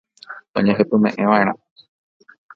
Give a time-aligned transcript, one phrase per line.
[0.57, 1.53] Oñehepymeʼẽvaʼerã.